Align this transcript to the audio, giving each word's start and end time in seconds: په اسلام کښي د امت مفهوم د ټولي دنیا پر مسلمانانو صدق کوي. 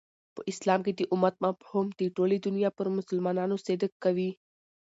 په 0.35 0.41
اسلام 0.51 0.79
کښي 0.85 0.93
د 0.97 1.01
امت 1.13 1.35
مفهوم 1.45 1.87
د 1.99 2.01
ټولي 2.15 2.37
دنیا 2.45 2.69
پر 2.77 2.87
مسلمانانو 2.97 3.55
صدق 3.65 3.91
کوي. 4.03 4.31